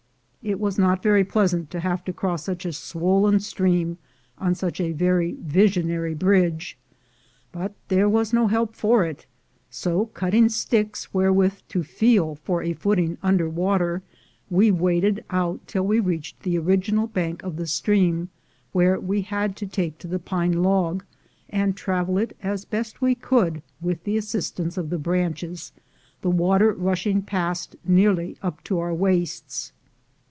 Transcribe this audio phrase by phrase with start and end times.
[0.43, 3.99] It was not very pleasant to have to cross such a swollen stream
[4.39, 6.79] on such a very visionary bridge,
[7.51, 9.27] but there was no help for it;
[9.69, 14.01] so cutting sticks wherewith to feel for a footing under water,
[14.49, 18.29] we waded out till we reached the original bank of the stream,
[18.71, 21.03] where we had to take to the pine log,
[21.49, 25.71] and travel it as best we could with the assistance of the branches,
[26.23, 29.71] the water rushing past nearly up to our waists.